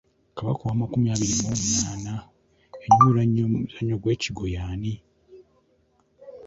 [0.37, 4.93] Kabaka ow’amakumi abiri mu omunaana eyanyumirwa ennyo omuzannyo gw’ekigwo y'ani?